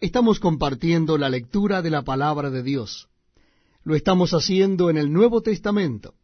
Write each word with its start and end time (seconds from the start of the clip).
Estamos 0.00 0.40
compartiendo 0.40 1.18
la 1.18 1.28
lectura 1.28 1.82
de 1.82 1.90
la 1.90 2.00
palabra 2.00 2.48
de 2.48 2.62
Dios. 2.62 3.10
Lo 3.84 3.94
estamos 3.94 4.32
haciendo 4.32 4.88
en 4.88 4.96
el 4.96 5.12
Nuevo 5.12 5.42
Testamento. 5.42 6.14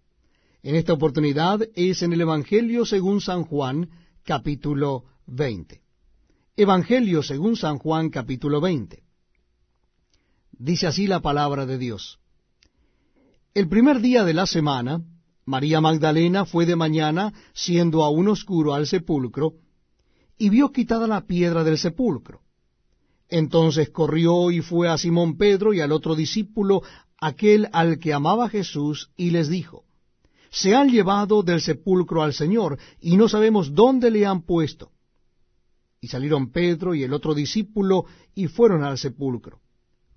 En 0.63 0.77
esta 0.77 0.95
oportunidad 0.95 1.61
es 1.75 2.01
en 2.01 2.15
el 2.15 2.23
Evangelio 2.23 2.87
según 2.87 3.21
San 3.21 3.45
Juan, 3.45 3.91
capítulo 4.25 5.05
20. 5.27 5.83
Evangelio 6.57 7.23
según 7.23 7.55
San 7.57 7.77
Juan, 7.77 8.09
capítulo 8.09 8.63
20. 8.63 9.03
Dice 10.53 10.87
así 10.87 11.07
la 11.07 11.21
palabra 11.21 11.67
de 11.67 11.77
Dios. 11.77 12.19
El 13.53 13.69
primer 13.69 14.01
día 14.01 14.25
de 14.25 14.33
la 14.33 14.47
semana, 14.47 15.03
María 15.45 15.83
Magdalena 15.83 16.47
fue 16.47 16.65
de 16.65 16.77
mañana, 16.77 17.35
siendo 17.53 18.05
aún 18.05 18.29
oscuro, 18.29 18.73
al 18.73 18.87
sepulcro, 18.87 19.53
y 20.39 20.49
vio 20.49 20.73
quitada 20.73 21.07
la 21.07 21.27
piedra 21.27 21.63
del 21.63 21.77
sepulcro. 21.77 22.46
Entonces 23.29 23.91
corrió 23.91 24.51
y 24.51 24.61
fue 24.61 24.89
a 24.89 24.99
Simón 24.99 25.37
Pedro 25.37 25.75
y 25.75 25.81
al 25.81 25.93
otro 25.93 26.15
discípulo, 26.15 26.83
aquel 27.19 27.69
al 27.73 27.99
que 27.99 28.13
amaba 28.13 28.49
Jesús, 28.49 29.11
y 29.17 29.31
les 29.31 29.49
dijo, 29.49 29.85
Se 30.51 30.75
han 30.75 30.91
llevado 30.91 31.43
del 31.43 31.61
sepulcro 31.61 32.23
al 32.23 32.33
Señor, 32.33 32.79
y 33.01 33.17
no 33.17 33.29
sabemos 33.29 33.75
dónde 33.75 34.11
le 34.11 34.27
han 34.27 34.43
puesto. 34.43 34.93
Y 36.01 36.09
salieron 36.09 36.53
Pedro 36.53 36.95
y 36.95 37.03
el 37.03 37.13
otro 37.13 37.35
discípulo, 37.35 38.05
y 38.35 38.47
fueron 38.47 38.85
al 38.85 38.99
sepulcro. 38.99 39.61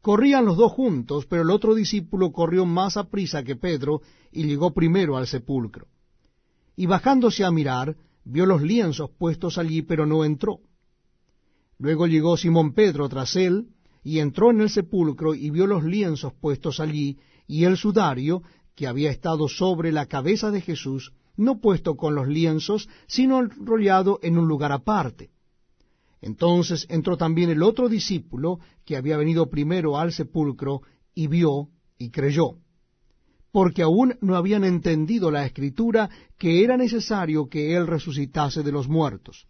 Corrían 0.02 0.46
los 0.46 0.56
dos 0.56 0.72
juntos, 0.72 1.26
pero 1.26 1.42
el 1.42 1.50
otro 1.50 1.74
discípulo 1.74 2.32
corrió 2.32 2.66
más 2.66 2.96
a 2.96 3.10
prisa 3.10 3.44
que 3.44 3.56
Pedro, 3.56 4.02
y 4.32 4.44
llegó 4.44 4.74
primero 4.74 5.18
al 5.18 5.28
sepulcro. 5.28 5.88
Y 6.76 6.86
bajándose 6.86 7.44
a 7.44 7.52
mirar, 7.52 7.98
vio 8.24 8.46
los 8.46 8.62
lienzos 8.62 9.10
puestos 9.10 9.58
allí, 9.58 9.82
pero 9.82 10.06
no 10.06 10.24
entró. 10.24 10.62
Luego 11.80 12.08
llegó 12.08 12.36
Simón 12.36 12.74
Pedro 12.74 13.08
tras 13.08 13.38
él, 13.38 13.70
y 14.04 14.20
entró 14.20 14.52
en 14.52 14.62
el 14.62 14.70
sepulcro 14.70 15.34
y 15.34 15.50
vio 15.50 15.66
los 15.66 15.84
lienzos 15.84 16.34
puestos 16.34 16.82
allí, 16.82 17.18
y 17.48 17.64
el 17.64 17.78
sudario, 17.78 18.44
que 18.76 18.86
había 18.86 19.10
estado 19.10 19.48
sobre 19.48 19.92
la 19.94 20.06
cabeza 20.06 20.52
de 20.52 20.62
Jesús, 20.62 21.14
no 21.38 21.62
puesto 21.62 21.96
con 21.96 22.16
los 22.16 22.28
lienzos, 22.28 22.90
sino 23.08 23.40
enrollado 23.40 24.20
en 24.22 24.38
un 24.38 24.48
lugar 24.48 24.74
aparte. 24.74 25.32
Entonces 26.22 26.86
entró 26.90 27.16
también 27.16 27.50
el 27.50 27.64
otro 27.64 27.88
discípulo, 27.88 28.60
que 28.86 28.98
había 28.98 29.16
venido 29.16 29.50
primero 29.50 29.98
al 29.98 30.12
sepulcro, 30.12 30.82
y 31.16 31.28
vio 31.28 31.70
y 31.98 32.10
creyó, 32.10 32.58
porque 33.54 33.84
aún 33.84 34.18
no 34.20 34.36
habían 34.36 34.66
entendido 34.66 35.32
la 35.32 35.46
escritura 35.46 36.10
que 36.38 36.62
era 36.62 36.76
necesario 36.76 37.48
que 37.48 37.76
él 37.76 37.88
resucitase 37.88 38.64
de 38.64 38.72
los 38.74 38.90
muertos 38.90 39.48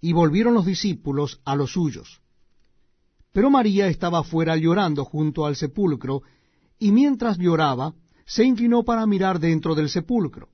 y 0.00 0.12
volvieron 0.12 0.54
los 0.54 0.66
discípulos 0.66 1.40
a 1.44 1.54
los 1.56 1.72
suyos. 1.72 2.20
Pero 3.32 3.50
María 3.50 3.88
estaba 3.88 4.24
fuera 4.24 4.56
llorando 4.56 5.04
junto 5.04 5.46
al 5.46 5.56
sepulcro, 5.56 6.22
y 6.78 6.92
mientras 6.92 7.38
lloraba, 7.38 7.94
se 8.24 8.44
inclinó 8.44 8.84
para 8.84 9.06
mirar 9.06 9.38
dentro 9.38 9.74
del 9.74 9.88
sepulcro, 9.88 10.48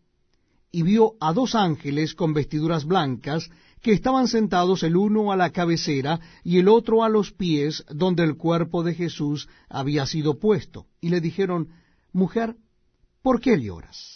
y 0.72 0.82
vio 0.82 1.14
a 1.20 1.32
dos 1.32 1.54
ángeles 1.54 2.14
con 2.14 2.34
vestiduras 2.34 2.84
blancas, 2.84 3.50
que 3.80 3.92
estaban 3.92 4.26
sentados 4.26 4.82
el 4.82 4.96
uno 4.96 5.30
a 5.30 5.36
la 5.36 5.50
cabecera 5.50 6.20
y 6.42 6.58
el 6.58 6.68
otro 6.68 7.04
a 7.04 7.08
los 7.08 7.32
pies 7.32 7.84
donde 7.88 8.24
el 8.24 8.36
cuerpo 8.36 8.82
de 8.82 8.94
Jesús 8.94 9.48
había 9.68 10.06
sido 10.06 10.38
puesto, 10.38 10.86
y 11.00 11.10
le 11.10 11.20
dijeron, 11.20 11.68
Mujer, 12.12 12.56
¿por 13.22 13.40
qué 13.40 13.60
lloras? 13.60 14.15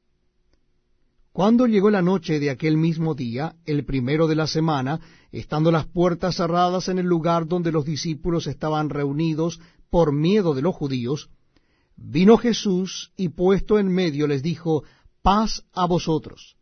Cuando 1.33 1.65
llegó 1.65 1.89
la 1.89 2.01
noche 2.01 2.41
de 2.41 2.49
aquel 2.49 2.75
mismo 2.75 3.15
día, 3.15 3.55
el 3.65 3.85
primero 3.85 4.27
de 4.27 4.35
la 4.35 4.47
semana, 4.47 4.99
estando 5.31 5.71
las 5.71 5.85
puertas 5.85 6.35
cerradas 6.35 6.89
en 6.89 6.99
el 6.99 7.05
lugar 7.05 7.47
donde 7.47 7.71
los 7.71 7.85
discípulos 7.85 8.47
estaban 8.47 8.89
reunidos 8.89 9.61
por 9.89 10.11
miedo 10.11 10.53
de 10.53 10.61
los 10.61 10.75
judíos, 10.75 11.29
vino 11.95 12.37
Jesús 12.37 13.13
y 13.15 13.29
puesto 13.29 13.79
en 13.79 13.87
medio 13.87 14.27
les 14.27 14.43
dijo, 14.43 14.83
paz 15.21 15.63
a 15.71 15.85
vosotros. 15.85 16.57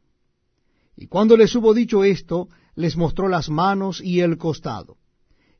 Y 0.96 1.07
cuando 1.07 1.36
les 1.36 1.56
hubo 1.56 1.74
dicho 1.74 2.03
esto, 2.03 2.47
les 2.75 2.96
mostró 2.96 3.28
las 3.28 3.50
manos 3.50 4.01
y 4.01 4.19
el 4.19 4.38
costado. 4.38 4.97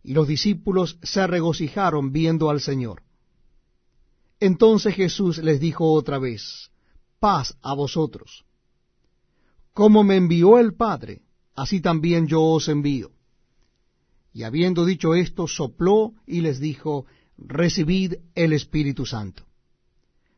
Y 0.04 0.14
los 0.14 0.28
discípulos 0.28 1.00
se 1.02 1.26
regocijaron 1.26 2.12
viendo 2.12 2.52
al 2.52 2.62
Señor. 2.62 3.02
Entonces 4.40 4.94
Jesús 4.94 5.40
les 5.40 5.60
dijo 5.60 5.92
otra 5.94 6.20
vez, 6.20 6.70
paz 7.20 7.58
a 7.64 7.74
vosotros. 7.74 8.46
Como 9.80 10.04
me 10.04 10.18
envió 10.18 10.60
el 10.60 10.74
Padre, 10.74 11.22
así 11.56 11.80
también 11.80 12.28
yo 12.28 12.42
os 12.42 12.68
envío. 12.68 13.12
Y 14.34 14.44
habiendo 14.44 14.84
dicho 14.84 15.16
esto, 15.16 15.48
sopló 15.48 16.16
y 16.28 16.42
les 16.42 16.60
dijo, 16.60 17.06
Recibid 17.38 18.16
el 18.36 18.52
Espíritu 18.52 19.06
Santo. 19.06 19.46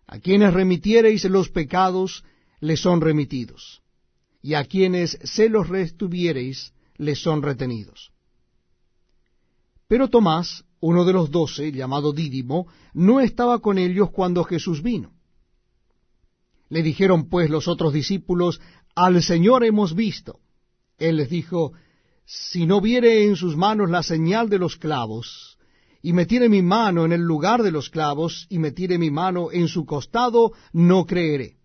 A 0.05 0.19
quienes 0.19 0.53
remitiereis 0.53 1.25
los 1.25 1.49
pecados, 1.49 2.23
les 2.59 2.81
son 2.81 3.01
remitidos, 3.01 3.81
y 4.43 4.53
a 4.53 4.63
quienes 4.65 5.17
se 5.23 5.49
los 5.49 5.69
retuviereis, 5.69 6.73
les 6.97 7.19
son 7.19 7.41
retenidos. 7.41 8.11
Pero 9.87 10.07
Tomás, 10.07 10.65
uno 10.81 11.03
de 11.03 11.13
los 11.13 11.31
doce, 11.31 11.71
llamado 11.71 12.13
Dídimo, 12.13 12.67
no 12.93 13.19
estaba 13.19 13.57
con 13.57 13.79
ellos 13.79 14.11
cuando 14.11 14.43
Jesús 14.43 14.83
vino. 14.83 15.13
Le 16.71 16.83
dijeron 16.83 17.27
pues 17.27 17.49
los 17.49 17.67
otros 17.67 17.91
discípulos, 17.91 18.61
al 18.95 19.21
Señor 19.23 19.63
hemos 19.63 19.95
visto. 19.95 20.39
Él 20.97 21.17
les 21.17 21.29
dijo, 21.29 21.73
si 22.25 22.65
no 22.65 22.79
viere 22.81 23.25
en 23.25 23.35
sus 23.35 23.55
manos 23.57 23.89
la 23.89 24.03
señal 24.03 24.49
de 24.49 24.59
los 24.59 24.77
clavos, 24.77 25.57
y 26.01 26.13
metiere 26.13 26.49
mi 26.49 26.61
mano 26.61 27.05
en 27.05 27.11
el 27.11 27.21
lugar 27.21 27.61
de 27.61 27.71
los 27.71 27.89
clavos, 27.89 28.47
y 28.49 28.57
metiere 28.59 28.97
mi 28.97 29.11
mano 29.11 29.51
en 29.51 29.67
su 29.67 29.85
costado, 29.85 30.53
no 30.71 31.05
creeré. 31.05 31.57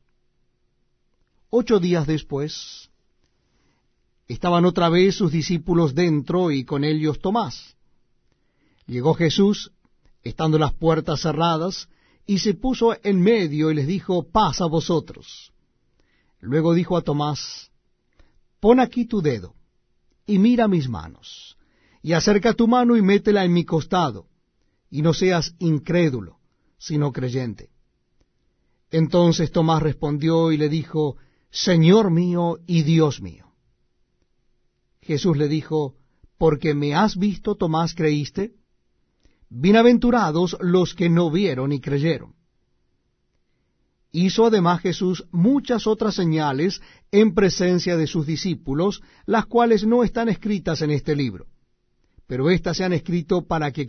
Ocho 1.50 1.78
días 1.78 2.06
después, 2.06 2.90
estaban 4.28 4.64
otra 4.64 4.88
vez 4.88 5.14
sus 5.14 5.32
discípulos 5.32 5.94
dentro 5.94 6.50
y 6.50 6.64
con 6.64 6.84
ellos 6.84 7.20
Tomás. 7.20 7.76
Llegó 8.86 9.14
Jesús, 9.14 9.72
estando 10.22 10.58
las 10.58 10.72
puertas 10.72 11.20
cerradas, 11.20 11.88
y 12.26 12.38
se 12.38 12.54
puso 12.54 12.96
en 13.04 13.20
medio 13.20 13.70
y 13.70 13.74
les 13.74 13.86
dijo, 13.86 14.24
paz 14.24 14.60
a 14.60 14.66
vosotros. 14.66 15.52
Luego 16.46 16.74
dijo 16.74 16.96
a 16.96 17.02
Tomás, 17.02 17.72
Pon 18.60 18.78
aquí 18.78 19.04
tu 19.04 19.20
dedo, 19.20 19.56
y 20.26 20.38
mira 20.38 20.68
mis 20.68 20.88
manos, 20.88 21.56
y 22.02 22.12
acerca 22.12 22.54
tu 22.54 22.68
mano 22.68 22.96
y 22.96 23.02
métela 23.02 23.44
en 23.44 23.52
mi 23.52 23.64
costado, 23.64 24.28
y 24.88 25.02
no 25.02 25.12
seas 25.12 25.56
incrédulo, 25.58 26.38
sino 26.78 27.10
creyente. 27.10 27.70
Entonces 28.92 29.50
Tomás 29.50 29.82
respondió 29.82 30.52
y 30.52 30.56
le 30.56 30.68
dijo, 30.68 31.16
Señor 31.50 32.12
mío 32.12 32.58
y 32.64 32.84
Dios 32.84 33.20
mío. 33.20 33.46
Jesús 35.02 35.36
le 35.36 35.48
dijo, 35.48 35.96
Porque 36.38 36.74
me 36.74 36.94
has 36.94 37.16
visto, 37.16 37.56
Tomás, 37.56 37.92
creíste. 37.92 38.54
Bienaventurados 39.50 40.56
los 40.60 40.94
que 40.94 41.08
no 41.08 41.28
vieron 41.28 41.72
y 41.72 41.80
creyeron. 41.80 42.35
Hizo 44.18 44.46
además 44.46 44.80
Jesús 44.80 45.26
muchas 45.30 45.86
otras 45.86 46.14
señales 46.14 46.80
en 47.12 47.34
presencia 47.34 47.98
de 47.98 48.06
sus 48.06 48.24
discípulos, 48.26 49.02
las 49.26 49.44
cuales 49.44 49.84
no 49.86 50.04
están 50.04 50.30
escritas 50.30 50.80
en 50.80 50.90
este 50.90 51.14
libro, 51.14 51.48
pero 52.26 52.48
éstas 52.48 52.78
se 52.78 52.84
han 52.84 52.94
escrito 52.94 53.46
para 53.46 53.72
que 53.72 53.84